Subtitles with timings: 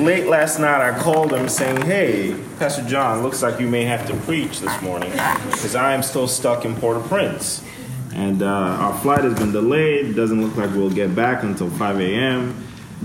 [0.00, 4.06] late last night, I called him saying, Hey, Pastor John, looks like you may have
[4.08, 7.64] to preach this morning because I am still stuck in Port au Prince.
[8.14, 10.16] And uh, our flight has been delayed.
[10.16, 12.64] Doesn't look like we'll get back until 5 a.m.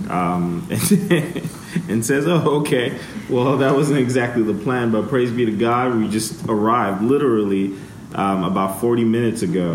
[0.09, 0.67] Um,
[1.89, 2.97] and says, Oh, okay.
[3.29, 7.75] Well, that wasn't exactly the plan, but praise be to God, we just arrived literally
[8.15, 9.73] um, about 40 minutes ago.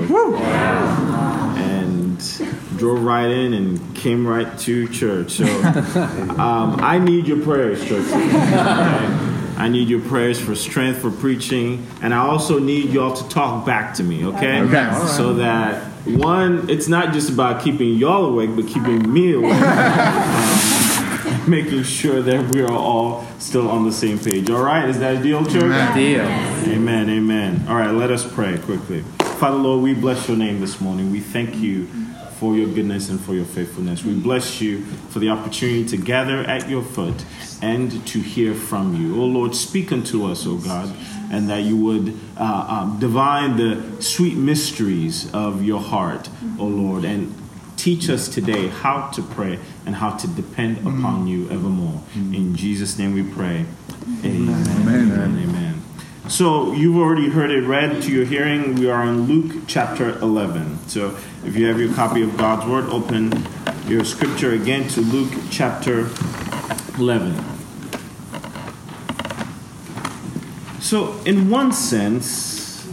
[1.58, 2.20] And
[2.78, 5.32] drove right in and came right to church.
[5.32, 8.06] So um, I need your prayers, church.
[8.06, 9.34] Okay?
[9.58, 13.66] I need your prayers for strength for preaching, and I also need y'all to talk
[13.66, 14.60] back to me, okay?
[14.60, 14.78] Okay.
[14.78, 15.10] All right.
[15.10, 19.52] So that one, it's not just about keeping y'all awake, but keeping me awake.
[21.28, 24.48] Um, making sure that we are all still on the same page.
[24.50, 25.64] All right, is that a deal, church?
[25.64, 25.96] Amen.
[25.96, 26.74] Deal.
[26.74, 27.66] Amen, amen.
[27.68, 29.02] All right, let us pray quickly.
[29.38, 31.10] Father, Lord, we bless your name this morning.
[31.10, 31.88] We thank you
[32.38, 34.04] for your goodness and for your faithfulness.
[34.04, 37.24] We bless you for the opportunity to gather at your foot
[37.60, 39.20] and to hear from you.
[39.20, 40.94] Oh, Lord, speak unto us, oh God,
[41.32, 47.04] and that you would uh, um, divine the sweet mysteries of your heart, oh Lord,
[47.04, 47.34] and
[47.76, 52.02] teach us today how to pray and how to depend upon you evermore.
[52.14, 53.66] In Jesus' name we pray.
[54.24, 54.68] Amen.
[54.80, 55.38] Amen.
[55.42, 55.67] Amen.
[56.28, 58.74] So you've already heard it read to your hearing.
[58.74, 60.86] We are in Luke chapter 11.
[60.86, 63.32] So if you have your copy of God's Word, open
[63.86, 66.10] your scripture again to Luke chapter
[66.98, 67.42] 11.
[70.80, 72.86] So, in one sense,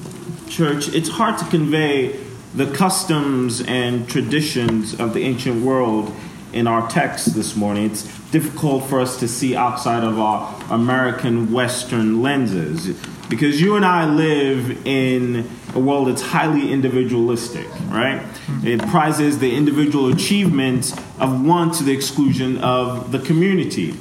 [0.47, 2.17] church, it's hard to convey
[2.53, 6.15] the customs and traditions of the ancient world
[6.55, 7.85] in our text this morning.
[7.85, 12.97] It's difficult for us to see outside of our American Western lenses
[13.29, 18.19] because you and I live in a world that's highly individualistic, right?
[18.21, 18.67] Hmm.
[18.67, 23.95] It prizes the individual achievements of one to the exclusion of the community.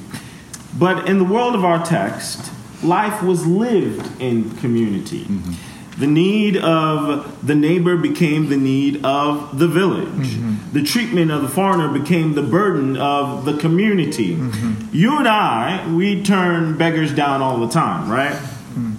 [0.77, 2.51] But in the world of our text,
[2.83, 5.25] life was lived in community.
[5.25, 5.74] Mm-hmm.
[5.97, 10.07] The need of the neighbor became the need of the village.
[10.07, 10.73] Mm-hmm.
[10.73, 14.35] The treatment of the foreigner became the burden of the community.
[14.35, 14.93] Mm-hmm.
[14.93, 18.33] You and I, we turn beggars down all the time, right?
[18.33, 18.95] Mm.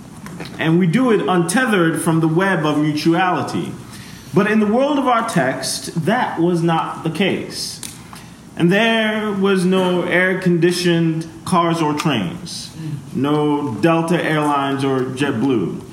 [0.59, 3.73] And we do it untethered from the web of mutuality.
[4.33, 7.81] But in the world of our text, that was not the case.
[8.57, 12.75] And there was no air conditioned cars or trains,
[13.15, 15.86] no Delta Airlines or JetBlue.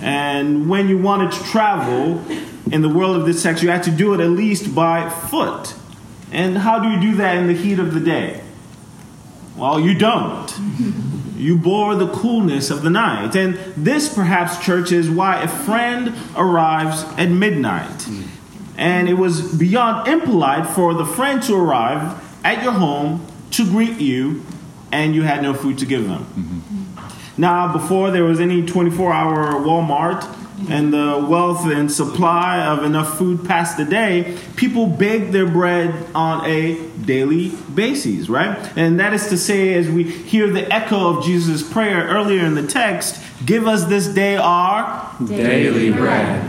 [0.00, 2.24] And when you wanted to travel
[2.70, 5.74] in the world of this text, you had to do it at least by foot.
[6.30, 8.42] And how do you do that in the heat of the day?
[9.56, 10.52] Well, you don't.
[11.38, 13.36] You bore the coolness of the night.
[13.36, 18.08] And this, perhaps, church, is why a friend arrives at midnight.
[18.76, 24.00] And it was beyond impolite for the friend to arrive at your home to greet
[24.00, 24.44] you,
[24.90, 26.24] and you had no food to give them.
[26.24, 26.77] Mm-hmm.
[27.38, 30.26] Now, before there was any 24 hour Walmart
[30.68, 35.94] and the wealth and supply of enough food past the day, people baked their bread
[36.16, 38.58] on a daily basis, right?
[38.76, 42.54] And that is to say, as we hear the echo of Jesus' prayer earlier in
[42.56, 46.47] the text, give us this day our Daily bread.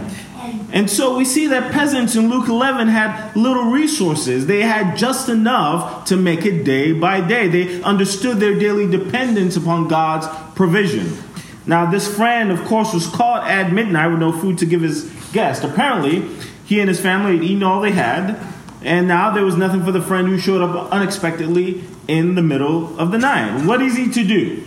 [0.72, 4.46] And so we see that peasants in Luke 11 had little resources.
[4.46, 7.47] They had just enough to make it day by day.
[7.47, 11.18] They understood their daily dependence upon God's provision.
[11.66, 15.03] Now, this friend, of course, was caught at midnight with no food to give his
[15.34, 15.63] guest.
[15.63, 16.28] Apparently,
[16.66, 18.40] he and his family had eaten all they had,
[18.84, 22.97] and now there was nothing for the friend who showed up unexpectedly in the middle
[23.00, 23.66] of the night.
[23.66, 24.63] What is he to do?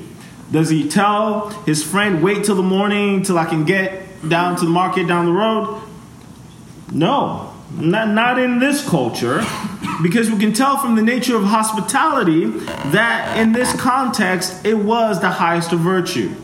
[0.50, 4.64] Does he tell his friend, wait till the morning till I can get down to
[4.64, 5.80] the market down the road?
[6.92, 9.42] No, not, not in this culture,
[10.03, 12.47] because we can tell from the nature of hospitality
[12.91, 16.34] that in this context it was the highest of virtue.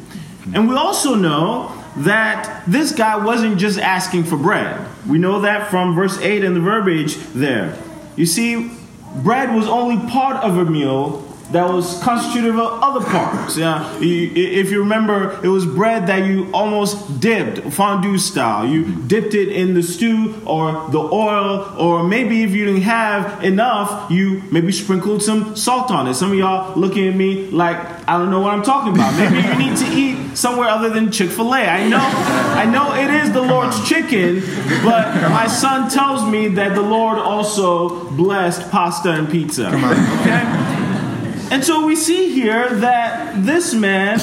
[0.55, 4.87] And we also know that this guy wasn't just asking for bread.
[5.07, 7.77] We know that from verse 8 and the verbiage there.
[8.17, 8.71] You see,
[9.17, 13.57] bread was only part of a meal that was constitutive of other parts.
[13.57, 18.67] Yeah, if you remember, it was bread that you almost dipped, fondue style.
[18.67, 23.43] You dipped it in the stew or the oil, or maybe if you didn't have
[23.43, 26.15] enough, you maybe sprinkled some salt on it.
[26.15, 27.79] Some of y'all looking at me like
[28.09, 29.15] I don't know what I'm talking about.
[29.19, 31.61] Maybe you need to eat somewhere other than Chick Fil A.
[31.61, 34.41] I know, I know it is the Lord's chicken,
[34.85, 39.69] but my son tells me that the Lord also blessed pasta and pizza.
[39.69, 40.78] Okay.
[41.51, 44.19] And so we see here that this man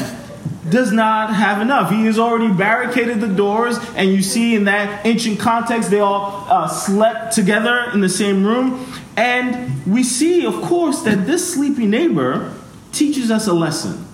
[0.70, 1.92] does not have enough.
[1.92, 6.46] He has already barricaded the doors, and you see in that ancient context, they all
[6.50, 8.86] uh, slept together in the same room.
[9.16, 12.54] And we see, of course, that this sleepy neighbor
[12.92, 14.06] teaches us a lesson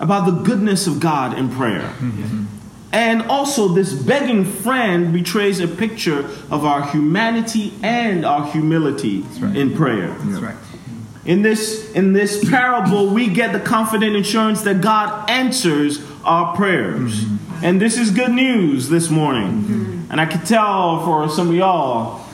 [0.00, 1.92] about the goodness of God in prayer.
[2.92, 9.54] And also, this begging friend betrays a picture of our humanity and our humility right.
[9.54, 10.08] in prayer.
[10.20, 10.56] That's right.
[11.24, 17.24] In this, in this parable, we get the confident assurance that God answers our prayers.
[17.24, 17.64] Mm-hmm.
[17.64, 19.62] And this is good news this morning.
[19.62, 20.12] Mm-hmm.
[20.12, 22.24] And I can tell for some of y'all,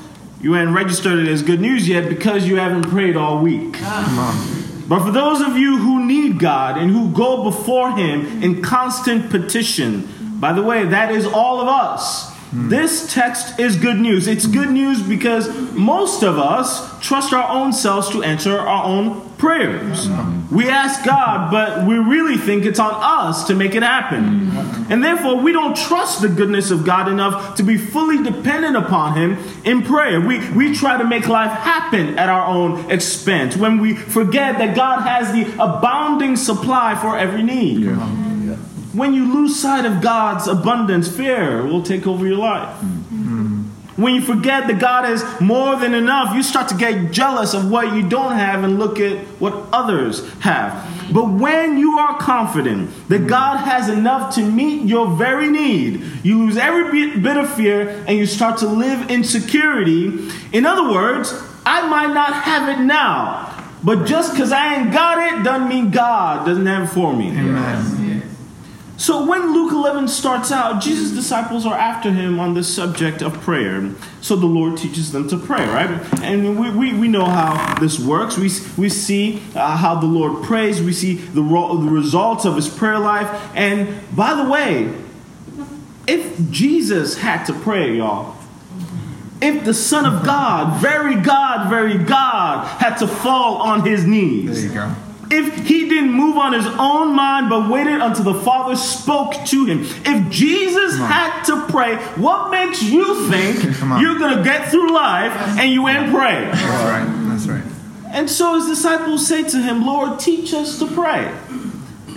[0.41, 3.77] you haven't registered it as good news yet because you haven't prayed all week.
[3.81, 4.85] Ah.
[4.87, 9.31] But for those of you who need God and who go before Him in constant
[9.31, 10.07] petition,
[10.39, 12.34] by the way, that is all of us.
[12.55, 12.69] Hmm.
[12.69, 14.29] This text is good news.
[14.29, 14.75] It's good hmm.
[14.75, 20.07] news because most of us trust our own selves to answer our own prayers.
[20.07, 20.55] Hmm.
[20.55, 24.53] We ask God, but we really think it's on us to make it happen.
[24.89, 29.17] And therefore, we don't trust the goodness of God enough to be fully dependent upon
[29.17, 30.21] Him in prayer.
[30.21, 34.77] We, we try to make life happen at our own expense when we forget that
[34.77, 37.89] God has the abounding supply for every need.
[38.95, 42.77] When you lose sight of God's abundance, fear will take over your life.
[43.97, 47.71] When you forget that God is more than enough, you start to get jealous of
[47.71, 50.73] what you don't have and look at what others have.
[51.13, 56.39] But when you are confident that God has enough to meet your very need, you
[56.39, 60.29] lose every bit- of fear and you start to live in security.
[60.53, 61.33] In other words,
[61.67, 63.49] I might not have it now,
[63.83, 67.29] but just because I ain't got it doesn't mean God doesn't have it for me.
[67.31, 67.94] Amen.
[68.97, 73.41] So when Luke 11 starts out, Jesus' disciples are after him on the subject of
[73.41, 73.91] prayer.
[74.21, 75.91] So the Lord teaches them to pray, right?
[76.23, 78.37] And we, we, we know how this works.
[78.37, 80.81] We, we see uh, how the Lord prays.
[80.81, 83.29] We see the, the results of his prayer life.
[83.55, 84.95] And by the way,
[86.07, 88.37] if Jesus had to pray, y'all,
[89.43, 94.63] if the Son of God, very God, very God, had to fall on his knees,
[94.63, 94.95] There you go.
[95.31, 99.65] If he didn't move on his own mind but waited until the Father spoke to
[99.65, 103.63] him, if Jesus had to pray, what makes you think
[104.01, 106.45] you're going to get through life and you ain't pray?
[106.45, 107.29] That's right.
[107.29, 107.65] That's right.
[108.13, 111.33] And so his disciples say to him, Lord, teach us to pray.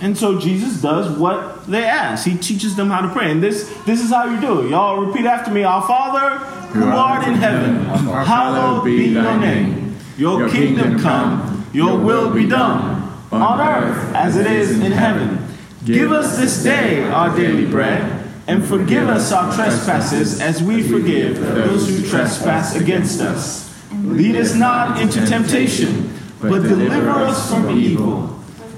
[0.00, 2.24] And so Jesus does what they ask.
[2.24, 3.32] He teaches them how to pray.
[3.32, 4.70] And this, this is how you do it.
[4.70, 6.38] Y'all repeat after me Our Father,
[6.68, 9.96] who art in heaven, hallowed be your name.
[10.16, 12.97] Your kingdom come, your will be done,
[13.30, 15.46] on earth as it is in heaven.
[15.84, 21.40] Give us this day our daily bread, and forgive us our trespasses as we forgive
[21.40, 23.68] those who trespass against us.
[23.92, 28.28] Lead us not into temptation, but deliver us from evil.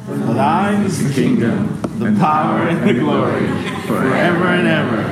[0.06, 3.46] For thine is the kingdom, the power, and the glory,
[3.86, 5.02] forever and ever.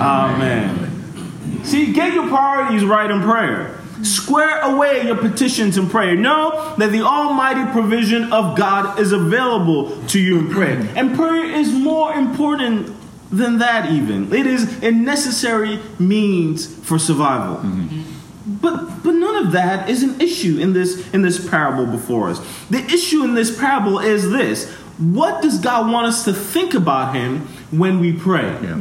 [0.00, 1.64] Amen.
[1.64, 3.78] See, get your priorities right in prayer.
[4.02, 6.16] Square away your petitions in prayer.
[6.16, 10.88] Know that the almighty provision of God is available to you in prayer.
[10.96, 12.94] And prayer is more important
[13.30, 14.32] than that, even.
[14.32, 17.62] It is a necessary means for survival.
[18.44, 22.40] But but none of that is an issue in this in this parable before us.
[22.70, 24.68] The issue in this parable is this:
[24.98, 28.50] what does God want us to think about him when we pray?
[28.62, 28.80] Yeah.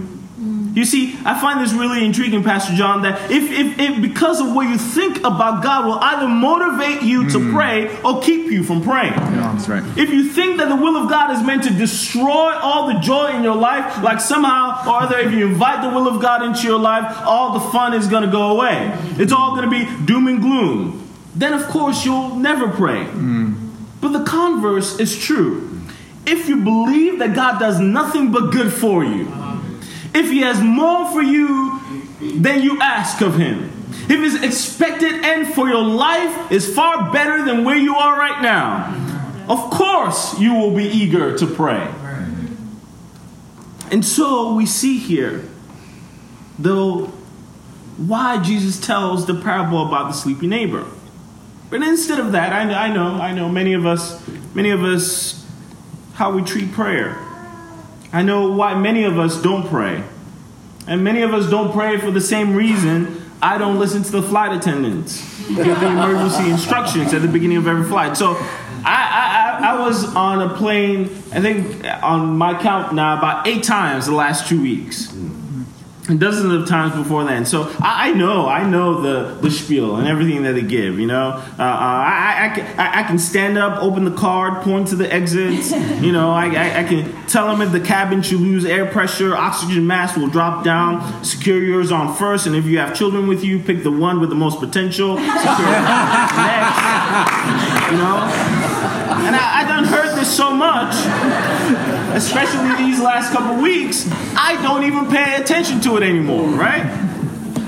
[0.73, 4.53] You see, I find this really intriguing, Pastor John, that if, if, if because of
[4.53, 7.53] what you think about God will either motivate you to hmm.
[7.53, 9.11] pray or keep you from praying.
[9.11, 9.83] Yeah, that's right.
[9.97, 13.35] If you think that the will of God is meant to destroy all the joy
[13.35, 16.65] in your life, like somehow or other, if you invite the will of God into
[16.67, 18.97] your life, all the fun is going to go away.
[19.17, 21.05] It's all going to be doom and gloom.
[21.35, 23.03] Then, of course, you'll never pray.
[23.03, 23.71] Hmm.
[23.99, 25.67] But the converse is true.
[26.25, 29.25] If you believe that God does nothing but good for you,
[30.13, 31.79] if He has more for you
[32.19, 33.71] than you ask of Him,
[34.09, 38.41] if His expected end for your life is far better than where you are right
[38.41, 38.97] now,
[39.47, 41.91] of course you will be eager to pray.
[43.91, 45.43] And so we see here,
[46.57, 47.07] though,
[47.97, 50.85] why Jesus tells the parable about the sleepy neighbor.
[51.69, 55.45] But instead of that, I, know, I know many of us, many of us,
[56.13, 57.17] how we treat prayer.
[58.13, 60.03] I know why many of us don't pray.
[60.87, 64.21] And many of us don't pray for the same reason I don't listen to the
[64.21, 68.15] flight attendants give the emergency instructions at the beginning of every flight.
[68.17, 68.35] So
[68.83, 73.63] I, I, I was on a plane, I think on my count now, about eight
[73.63, 75.11] times the last two weeks.
[76.07, 77.45] Dozens of times before then.
[77.45, 81.05] So I, I know, I know the, the spiel and everything that they give, you
[81.05, 81.29] know.
[81.59, 84.95] Uh, uh, I, I, I, can, I, can stand up, open the card, point to
[84.95, 85.71] the exits.
[86.01, 89.35] You know, I, I, I can tell them if the cabin should lose air pressure,
[89.35, 92.47] oxygen mask will drop down, secure yours on first.
[92.47, 95.17] And if you have children with you, pick the one with the most potential.
[95.17, 95.51] Secure next.
[97.91, 98.17] You know?
[99.27, 100.55] And I, I done heard this so
[102.15, 106.85] especially these last couple weeks, I don't even pay attention to it anymore, right?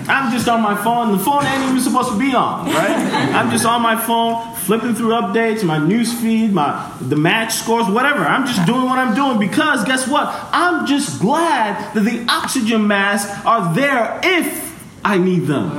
[0.07, 1.17] I'm just on my phone.
[1.17, 2.91] The phone ain't even supposed to be on, right?
[3.33, 7.87] I'm just on my phone, flipping through updates, my news feed, my the match scores,
[7.87, 8.19] whatever.
[8.19, 10.27] I'm just doing what I'm doing because guess what?
[10.51, 14.72] I'm just glad that the oxygen masks are there if
[15.05, 15.69] I need them.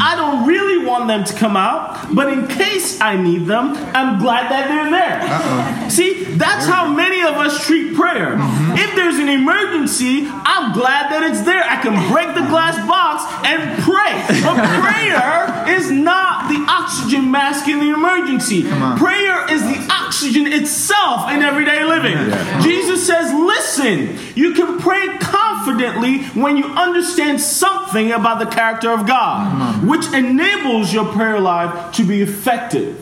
[0.00, 4.18] I don't really want them to come out, but in case I need them, I'm
[4.18, 5.20] glad that they're there.
[5.20, 5.88] Uh-oh.
[5.90, 8.36] See, that's how many of us treat prayer.
[8.36, 8.72] Mm-hmm.
[8.78, 11.62] If there's an emergency, I'm glad that it's there.
[11.62, 14.16] I can break the glass box and pray.
[14.40, 18.62] But prayer is not the oxygen mask in the emergency.
[18.96, 22.16] Prayer is the oxygen itself in everyday living.
[22.16, 22.60] Yeah.
[22.62, 25.18] Jesus says, listen, you can pray
[25.64, 31.94] confidently when you understand something about the character of God, which enables your prayer life
[31.94, 33.00] to be effective.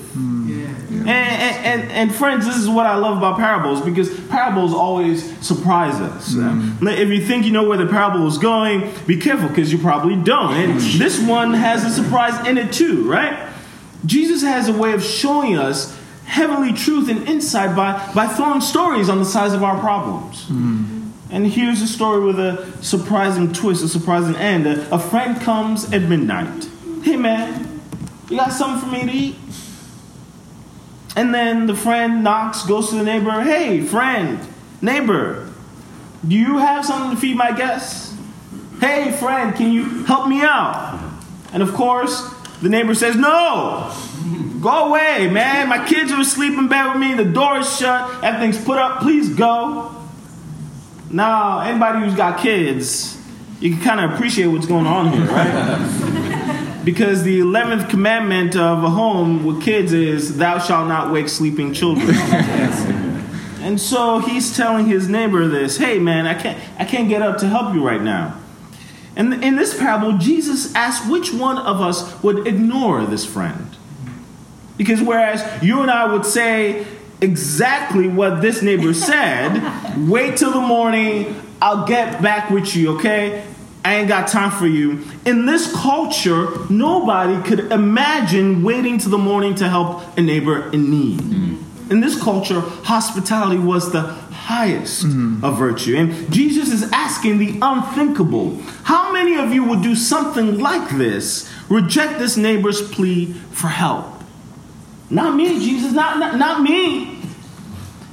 [0.92, 5.96] And, and, and, friends, this is what I love about parables because parables always surprise
[5.96, 6.34] us.
[6.34, 6.96] Mm.
[6.96, 10.14] If you think you know where the parable is going, be careful because you probably
[10.14, 10.54] don't.
[10.54, 13.52] And this one has a surprise in it too, right?
[14.06, 19.08] Jesus has a way of showing us heavenly truth and insight by, by throwing stories
[19.08, 20.46] on the sides of our problems.
[20.46, 20.91] Mm.
[21.32, 24.66] And here's a story with a surprising twist, a surprising end.
[24.66, 26.68] A, a friend comes at midnight.
[27.02, 27.80] Hey man,
[28.28, 29.36] you got something for me to eat?
[31.16, 33.30] And then the friend knocks, goes to the neighbor.
[33.40, 34.46] Hey, friend,
[34.82, 35.50] neighbor,
[36.26, 38.14] do you have something to feed my guests?
[38.78, 41.00] Hey, friend, can you help me out?
[41.54, 42.28] And of course,
[42.60, 43.90] the neighbor says, No,
[44.60, 45.70] go away, man.
[45.70, 47.14] My kids are asleep in bed with me.
[47.14, 48.22] The door is shut.
[48.22, 49.00] Everything's put up.
[49.00, 50.01] Please go.
[51.12, 53.18] Now, anybody who's got kids,
[53.60, 56.80] you can kind of appreciate what's going on here, right?
[56.84, 61.74] because the 11th commandment of a home with kids is, Thou shalt not wake sleeping
[61.74, 62.08] children.
[63.60, 67.36] and so he's telling his neighbor this Hey, man, I can't, I can't get up
[67.38, 68.40] to help you right now.
[69.14, 73.76] And in this parable, Jesus asks which one of us would ignore this friend.
[74.78, 76.86] Because whereas you and I would say,
[77.22, 79.62] exactly what this neighbor said.
[80.08, 81.40] Wait till the morning.
[81.60, 83.44] I'll get back with you, okay?
[83.84, 85.04] I ain't got time for you.
[85.24, 90.90] In this culture, nobody could imagine waiting till the morning to help a neighbor in
[90.90, 91.20] need.
[91.20, 91.90] Mm.
[91.90, 95.42] In this culture, hospitality was the highest mm.
[95.42, 95.96] of virtue.
[95.96, 98.56] And Jesus is asking the unthinkable.
[98.84, 101.52] How many of you would do something like this?
[101.68, 104.06] Reject this neighbor's plea for help.
[105.10, 107.11] Not me, Jesus, not, not, not me.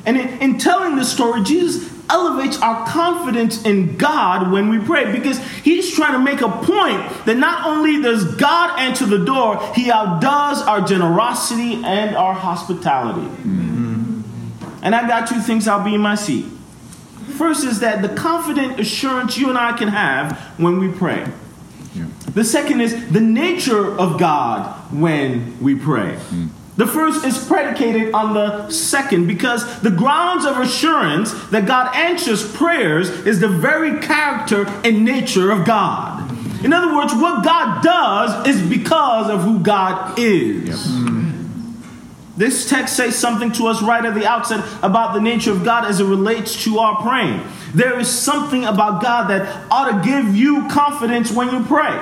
[0.05, 5.11] And in, in telling this story, Jesus elevates our confidence in God when we pray
[5.11, 9.61] because he's trying to make a point that not only does God answer the door,
[9.73, 13.27] he outdoes our generosity and our hospitality.
[13.27, 14.21] Mm-hmm.
[14.81, 16.45] And I got two things I'll be in my seat.
[17.37, 21.27] First is that the confident assurance you and I can have when we pray.
[21.93, 22.07] Yeah.
[22.33, 26.17] The second is the nature of God when we pray.
[26.29, 26.49] Mm.
[26.79, 32.49] The first is predicated on the second because the grounds of assurance that God answers
[32.53, 36.31] prayers is the very character and nature of God.
[36.63, 40.89] In other words, what God does is because of who God is.
[40.89, 41.35] Yep.
[42.37, 45.83] This text says something to us right at the outset about the nature of God
[45.83, 47.43] as it relates to our praying.
[47.73, 52.01] There is something about God that ought to give you confidence when you pray.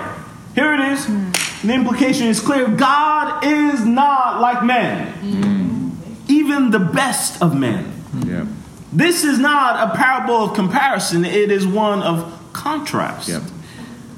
[0.54, 1.08] Here it is.
[1.08, 1.47] Hmm.
[1.64, 6.30] The implication is clear God is not like men, mm.
[6.30, 7.92] even the best of men.
[8.26, 8.46] Yeah.
[8.94, 13.28] This is not a parable of comparison, it is one of contrast.
[13.28, 13.42] Yep.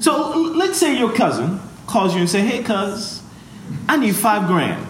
[0.00, 3.22] So let's say your cousin calls you and say, "Hey, cuz,
[3.88, 4.86] I need five grand,"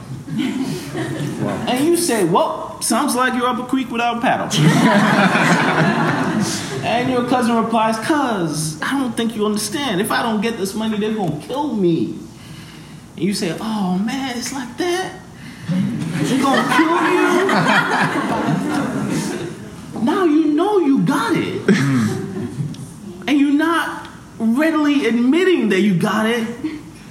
[1.43, 1.67] wow.
[1.69, 4.47] and you say, "Well, sounds like you're up a creek without a paddle."
[6.85, 10.01] and your cousin replies, "Cuz, I don't think you understand.
[10.01, 12.19] If I don't get this money, they're gonna kill me."
[13.21, 15.13] And you say, "Oh man, it's like that,"
[15.69, 17.47] they're gonna kill you.
[20.03, 23.29] now you know you got it, mm-hmm.
[23.29, 24.09] and you're not
[24.39, 26.49] readily admitting that you got it.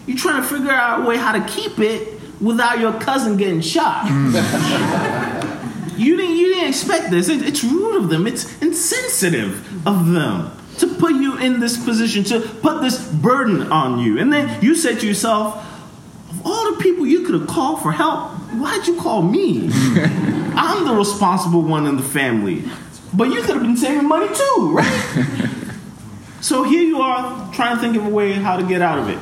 [0.07, 3.61] You're trying to figure out a way how to keep it without your cousin getting
[3.61, 4.07] shot.
[4.07, 4.33] Mm.
[5.99, 7.29] you didn't you didn't expect this.
[7.29, 8.25] It, it's rude of them.
[8.25, 10.49] It's insensitive of them
[10.79, 14.17] to put you in this position, to put this burden on you.
[14.17, 15.68] And then you said to yourself,
[16.99, 19.69] people you could have called for help, why'd you call me?
[19.73, 22.63] I'm the responsible one in the family.
[23.13, 25.71] But you could have been saving money too, right?
[26.41, 29.09] so here you are trying to think of a way how to get out of
[29.09, 29.19] it.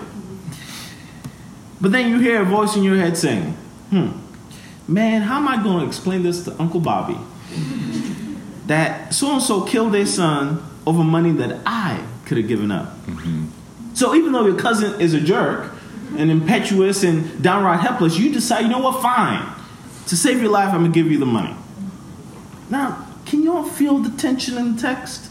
[1.79, 3.51] But then you hear a voice in your head saying,
[3.91, 4.09] hmm,
[4.87, 7.17] man, how am I going to explain this to Uncle Bobby?
[8.65, 12.97] that so and so killed their son over money that I could have given up.
[13.93, 15.71] So even though your cousin is a jerk
[16.15, 19.45] and impetuous and downright helpless, you decide, you know what, fine.
[20.07, 21.55] To save your life, I'm gonna give you the money.
[22.69, 25.29] Now, can you all feel the tension in the text?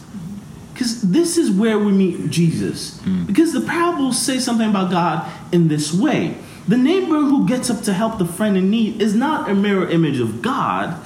[0.73, 2.99] Because this is where we meet Jesus.
[3.01, 3.25] Hmm.
[3.25, 6.37] Because the parables say something about God in this way.
[6.67, 9.89] The neighbor who gets up to help the friend in need is not a mirror
[9.89, 11.01] image of God,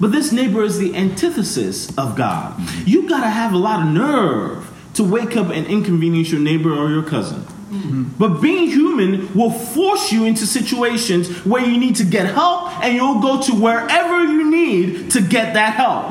[0.00, 2.54] but this neighbor is the antithesis of God.
[2.54, 2.88] Hmm.
[2.88, 6.90] You gotta have a lot of nerve to wake up and inconvenience your neighbor or
[6.90, 7.46] your cousin.
[8.18, 12.94] But being human will force you into situations where you need to get help and
[12.94, 16.10] you'll go to wherever you need to get that help.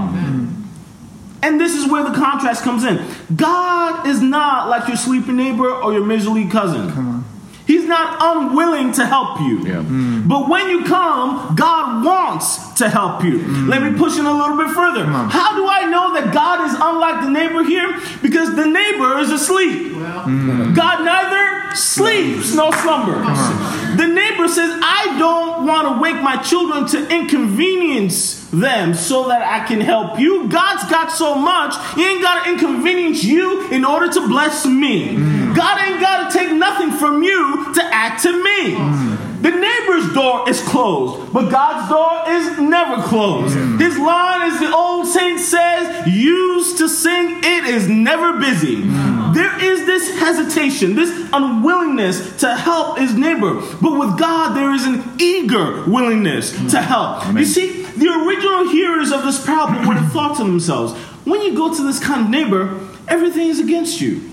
[1.44, 3.04] And this is where the contrast comes in.
[3.36, 7.24] God is not like your sleeping neighbor or your miserly cousin.
[7.66, 9.66] He's not unwilling to help you.
[9.66, 9.82] Yeah.
[10.28, 13.40] But when you come, God wants to help you.
[13.68, 15.06] Let me push it a little bit further.
[15.06, 17.98] How do I know that God is unlike the neighbor here?
[18.22, 19.96] Because the neighbor is asleep.
[19.96, 20.26] Well,
[20.74, 21.41] God neither
[21.78, 23.22] sleeps no slumber.
[23.96, 29.42] The neighbor says, I don't want to wake my children to inconvenience them so that
[29.42, 30.50] I can help you.
[30.50, 35.16] God's got so much, He ain't got to inconvenience you in order to bless me.
[35.16, 35.56] Mm.
[35.56, 38.76] God ain't got to take nothing from you to add to me.
[38.76, 39.31] Mm.
[39.42, 43.58] The neighbor's door is closed, but God's door is never closed.
[43.58, 43.80] Hmm.
[43.80, 48.84] His line, as the old saint says, used to sing, it is never busy.
[48.84, 49.34] Hmm.
[49.34, 53.56] There is this hesitation, this unwillingness to help his neighbor.
[53.82, 56.68] But with God, there is an eager willingness hmm.
[56.68, 57.26] to help.
[57.34, 60.94] You see, the original hearers of this parable would have thought to themselves,
[61.26, 64.30] when you go to this kind of neighbor, everything is against you.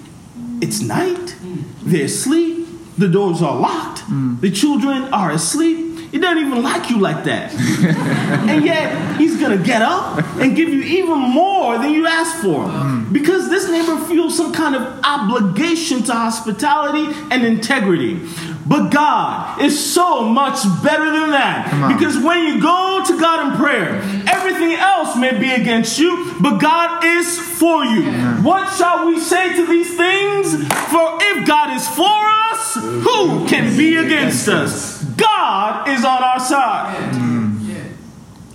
[0.61, 1.37] It's night,
[1.83, 2.67] they're asleep,
[2.99, 3.98] the doors are locked,
[4.41, 5.87] the children are asleep.
[6.11, 7.53] He doesn't even like you like that.
[8.49, 12.65] and yet, he's gonna get up and give you even more than you asked for.
[13.12, 18.21] Because this neighbor feels some kind of obligation to hospitality and integrity.
[18.66, 21.88] But God is so much better than that.
[21.97, 26.59] Because when you go to God in prayer, everything else may be against you, but
[26.59, 28.11] God is for you.
[28.42, 30.53] What shall we say to these things?
[30.92, 35.02] For if God is for us, who can be against us?
[35.04, 37.14] God is on our side.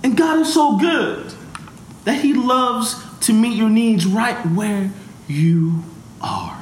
[0.02, 1.32] And God is so good
[2.04, 4.90] that He loves to meet your needs right where
[5.26, 5.82] you
[6.20, 6.60] are.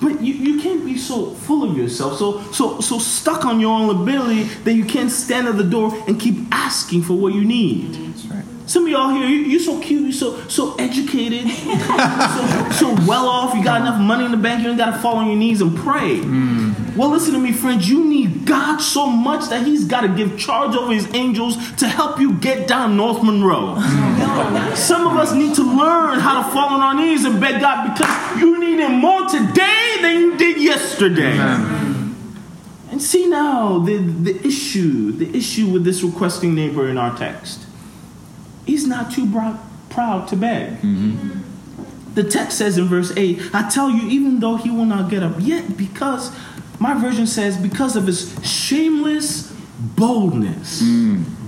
[0.00, 3.72] But you, you can't be so full of yourself, so so so stuck on your
[3.72, 7.44] own ability that you can't stand at the door and keep asking for what you
[7.44, 7.94] need.
[7.94, 8.44] That's right.
[8.66, 13.28] Some of y'all here, you, you're so cute, you're so so educated, so, so well
[13.28, 13.54] off.
[13.54, 15.60] You got enough money in the bank, you ain't got to fall on your knees
[15.60, 16.18] and pray.
[16.18, 16.96] Mm.
[16.96, 17.88] Well, listen to me, friends.
[17.88, 21.86] You need God so much that He's got to give charge over His angels to
[21.86, 23.76] help you get down North Monroe.
[24.74, 27.92] Some of us need to learn how to fall on our knees and beg God
[27.92, 31.36] because you need Him more today than you did yesterday.
[32.90, 37.65] And see now the, the issue, the issue with this requesting neighbor in our text.
[38.66, 39.30] He's not too
[39.88, 40.78] proud to beg.
[42.14, 45.22] The text says in verse 8, I tell you, even though he will not get
[45.22, 46.32] up, yet because,
[46.78, 50.80] my version says, because of his shameless boldness,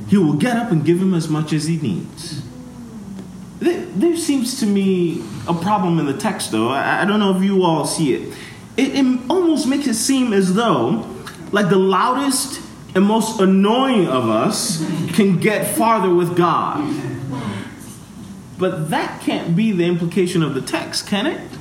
[0.08, 2.42] he will get up and give him as much as he needs.
[3.60, 6.68] There, there seems to me a problem in the text, though.
[6.68, 8.32] I, I don't know if you all see it.
[8.76, 8.94] it.
[8.94, 11.04] It almost makes it seem as though,
[11.50, 12.60] like the loudest
[12.94, 16.82] and most annoying of us can get farther with God.
[18.58, 21.57] But that can't be the implication of the text, can it?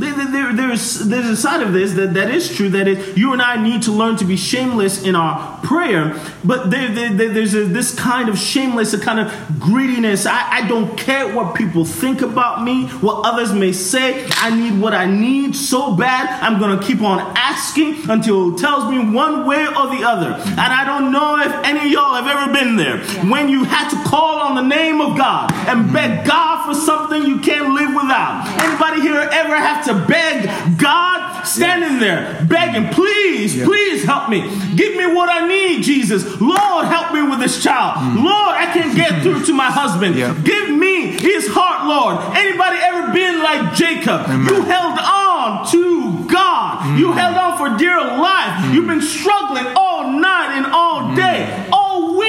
[0.00, 3.32] There, there- there's, there's a side of this that, that is true that it, you
[3.32, 7.28] and I need to learn to be shameless in our prayer, but there, there- there-
[7.28, 10.26] there's a, this kind of shameless, a kind of greediness.
[10.26, 14.26] I, I don't care what people think about me, what others may say.
[14.36, 18.58] I need what I need so bad, I'm going to keep on asking until it
[18.58, 20.32] tells me one way or the other.
[20.32, 22.98] And I don't know if any of y'all have ever been there
[23.30, 27.22] when you had to call on the name of God and beg God for something
[27.24, 28.46] you can't live without.
[28.64, 34.40] Anybody here ever have to beg God standing there begging, please, please help me.
[34.76, 36.40] Give me what I need, Jesus.
[36.40, 37.98] Lord, help me with this child.
[37.98, 38.24] Mm.
[38.24, 40.14] Lord, I can't get through to my husband.
[40.44, 42.36] Give me his heart, Lord.
[42.36, 44.26] Anybody ever been like Jacob?
[44.28, 46.98] You held on to God.
[46.98, 47.18] You mm.
[47.18, 48.64] held on for dear life.
[48.64, 48.74] Mm.
[48.74, 51.79] You've been struggling all night and all day, all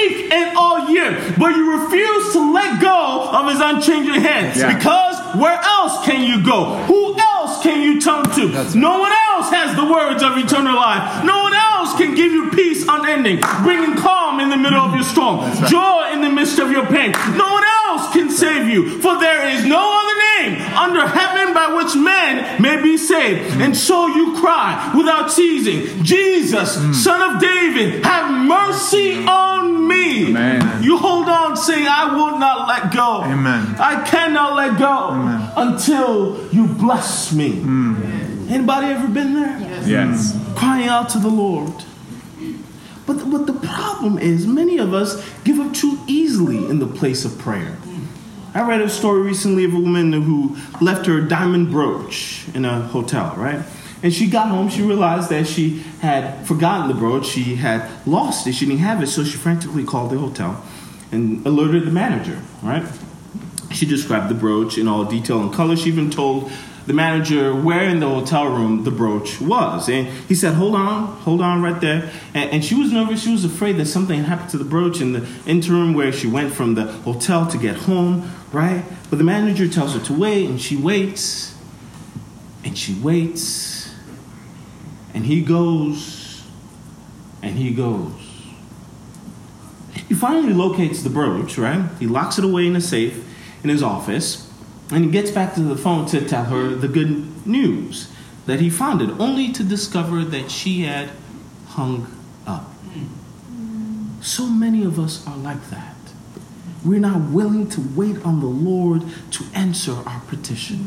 [0.02, 4.74] week and all year, but you refuse to let go of his unchanging hand Yeah.
[4.76, 6.76] because where else can you go?
[6.90, 8.48] Who else can you turn to?
[8.48, 11.24] That's No one else has the words of eternal life.
[11.24, 15.04] No one else can give you peace unending, bringing calm in the middle of your
[15.04, 15.68] storm, right.
[15.70, 17.12] joy in the midst of your pain.
[17.36, 21.74] No one else can save you, for there is no other name under heaven by
[21.76, 23.60] which men may be saved.
[23.60, 26.94] And so you cry without ceasing, Jesus, mm.
[26.94, 30.28] Son of David, have mercy on me.
[30.28, 30.82] Amen.
[30.82, 33.22] You hold on, saying, I will not let go.
[33.22, 33.76] Amen.
[33.78, 35.52] I cannot let go Amen.
[35.56, 37.52] until you bless me.
[37.52, 38.50] Mm.
[38.50, 39.58] Anybody ever been there?
[39.60, 39.88] Yes.
[39.88, 40.32] yes.
[40.32, 40.56] Mm.
[40.56, 41.72] Crying out to the Lord.
[43.04, 46.86] But the, but the problem is, many of us give up too easily in the
[46.86, 47.76] place of prayer.
[48.54, 52.82] I read a story recently of a woman who left her diamond brooch in a
[52.82, 53.62] hotel, right?
[54.02, 58.46] And she got home, she realized that she had forgotten the brooch, she had lost
[58.46, 60.62] it, she didn't have it, so she frantically called the hotel
[61.12, 62.84] and alerted the manager, right?
[63.70, 65.76] She described the brooch in all detail and color.
[65.76, 66.50] She even told
[66.86, 69.88] the manager where in the hotel room the brooch was.
[69.88, 72.10] And he said, Hold on, hold on right there.
[72.34, 73.22] And, and she was nervous.
[73.22, 76.52] She was afraid that something happened to the brooch in the interim where she went
[76.52, 78.84] from the hotel to get home, right?
[79.10, 81.56] But the manager tells her to wait, and she waits,
[82.64, 83.94] and she waits,
[85.14, 86.42] and he goes,
[87.42, 88.12] and he goes.
[90.08, 91.88] He finally locates the brooch, right?
[91.98, 93.24] He locks it away in a safe
[93.62, 94.51] in his office,
[94.92, 98.12] and he gets back to the phone to tell her the good news
[98.46, 101.10] that he found it, only to discover that she had
[101.68, 102.06] hung
[102.46, 102.68] up.
[104.20, 105.96] So many of us are like that.
[106.84, 109.02] We're not willing to wait on the Lord
[109.32, 110.78] to answer our petition.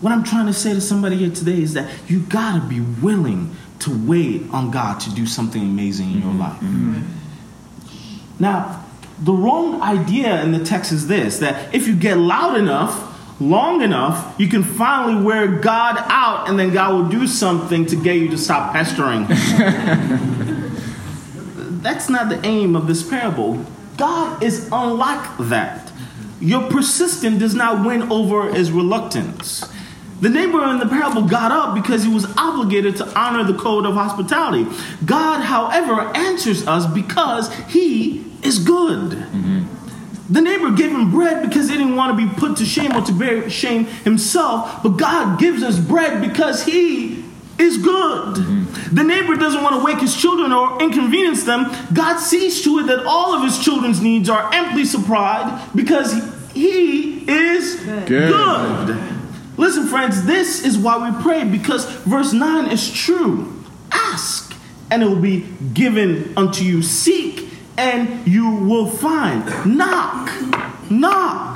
[0.00, 3.56] What I'm trying to say to somebody here today is that you gotta be willing
[3.80, 6.40] to wait on God to do something amazing in your mm-hmm.
[6.40, 6.60] life.
[6.60, 7.02] Mm-hmm.
[8.40, 8.84] Now,
[9.20, 13.82] the wrong idea in the text is this that if you get loud enough, long
[13.82, 18.16] enough, you can finally wear God out, and then God will do something to get
[18.16, 19.26] you to stop pestering.
[21.82, 23.64] That's not the aim of this parable.
[23.96, 25.92] God is unlike that.
[26.40, 29.64] Your persistence does not win over his reluctance.
[30.20, 33.86] The neighbor in the parable got up because he was obligated to honor the code
[33.86, 34.66] of hospitality.
[35.04, 39.26] God, however, answers us because he is good.
[40.30, 43.00] The neighbor gave him bread because he didn't want to be put to shame or
[43.02, 47.24] to bear shame himself, but God gives us bread because he
[47.58, 48.34] is good.
[48.92, 51.72] The neighbor doesn't want to wake his children or inconvenience them.
[51.94, 56.12] God sees to it that all of his children's needs are amply supplied because
[56.52, 58.06] he is Good.
[58.06, 58.98] good.
[59.56, 63.54] Listen, friends, this is why we pray because verse 9 is true.
[63.90, 64.54] Ask,
[64.90, 65.40] and it will be
[65.74, 66.82] given unto you.
[66.82, 67.47] Seek,
[67.78, 69.44] and you will find.
[69.76, 70.30] Knock,
[70.90, 71.54] knock.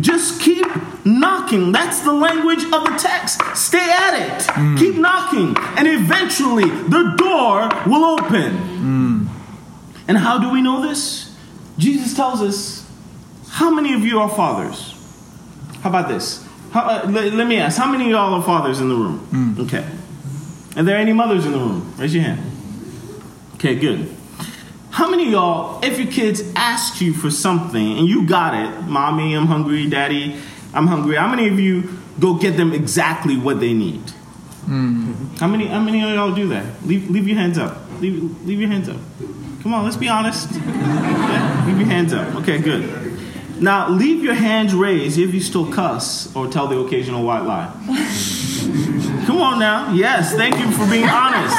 [0.00, 0.64] Just keep
[1.04, 1.72] knocking.
[1.72, 3.40] That's the language of the text.
[3.54, 4.78] Stay at it.
[4.78, 9.28] Keep knocking, and eventually the door will open.
[10.08, 11.36] And how do we know this?
[11.76, 12.88] Jesus tells us,
[13.50, 14.94] How many of you are fathers?
[15.82, 16.46] How about this?
[16.72, 19.56] How, uh, let, let me ask, how many of y'all are fathers in the room?
[19.60, 19.86] Okay.
[20.76, 21.92] Are there any mothers in the room?
[21.98, 22.40] Raise your hand.
[23.54, 24.14] Okay, good.
[24.98, 28.82] How many of y'all, if your kids asked you for something and you got it,
[28.82, 30.34] mommy, I'm hungry, daddy,
[30.74, 34.00] I'm hungry, how many of you go get them exactly what they need?
[34.66, 35.12] Hmm.
[35.36, 36.84] How many how many of y'all do that?
[36.84, 37.78] Leave leave your hands up.
[38.00, 38.96] Leave leave your hands up.
[39.62, 40.50] Come on, let's be honest.
[40.60, 42.34] Yeah, leave your hands up.
[42.34, 42.82] Okay, good.
[43.60, 47.70] Now leave your hands raised if you still cuss or tell the occasional white lie.
[49.26, 49.92] Come on now.
[49.92, 51.54] Yes, thank you for being honest.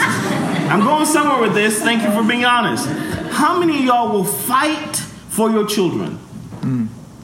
[0.69, 1.81] I'm going somewhere with this.
[1.81, 3.08] Thank you for being honest.
[3.39, 4.97] How many of y'all will fight
[5.29, 6.19] for your children?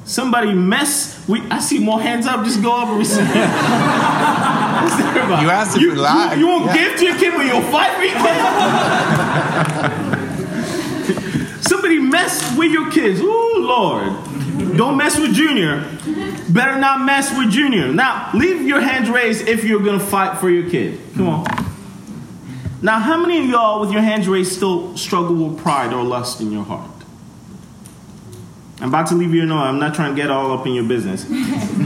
[0.06, 1.28] Somebody mess.
[1.28, 2.46] We, I see more hands up.
[2.46, 3.28] Just go up and receive.
[5.26, 6.38] You asked if you, lied.
[6.38, 6.76] You, you won't Yeah.
[6.76, 8.38] give to your kid, but you'll fight for your kid.
[11.68, 13.20] Somebody mess with your kids.
[13.22, 14.14] Ooh, Lord.
[14.78, 15.84] Don't mess with Junior.
[16.50, 17.92] Better not mess with Junior.
[17.92, 21.00] Now, leave your hands raised if you're going to fight for your kid.
[21.16, 21.46] Come on.
[22.86, 26.40] Now, how many of y'all with your hands raised still struggle with pride or lust
[26.40, 26.92] in your heart?
[28.80, 29.58] I'm about to leave you alone.
[29.58, 31.26] I'm not trying to get all up in your business.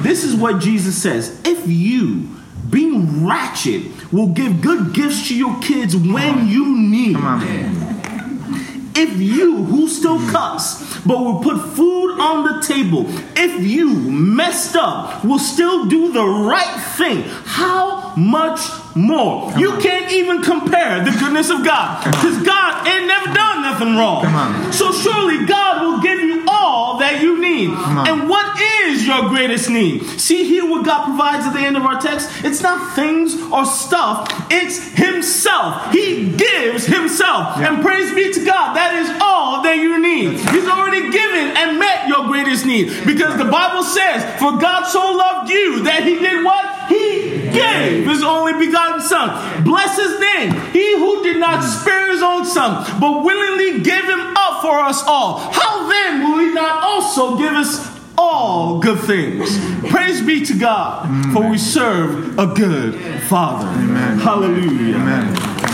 [0.04, 1.40] this is what Jesus says.
[1.46, 2.28] If you,
[2.70, 8.92] being ratchet, will give good gifts to your kids when you need, Come on.
[8.98, 13.06] if you who still cuss but will put food on the table
[13.38, 18.60] if you messed up will still do the right thing how much
[19.00, 19.52] more.
[19.58, 24.24] You can't even compare the goodness of god because god ain't never done nothing wrong.
[24.24, 24.74] Come on.
[24.74, 27.70] so surely god will give you all that you need.
[27.70, 28.79] And what is
[29.10, 30.04] your greatest need.
[30.20, 32.30] See here what God provides at the end of our text?
[32.44, 35.92] It's not things or stuff, it's Himself.
[35.92, 37.58] He gives Himself.
[37.58, 37.74] Yeah.
[37.74, 40.40] And praise be to God, that is all that you need.
[40.54, 42.88] He's already given and met your greatest need.
[43.06, 46.88] Because the Bible says, For God so loved you that He did what?
[46.88, 49.64] He gave His only begotten Son.
[49.64, 50.54] Bless His name.
[50.72, 55.04] He who did not spare His own Son, but willingly gave Him up for us
[55.04, 55.40] all.
[55.40, 59.58] How then will He not also give us all good things?
[59.90, 63.68] Praise be to God, for we serve a good Father.
[63.68, 64.20] Amen.
[64.20, 64.96] Hallelujah.
[64.96, 65.69] Amen.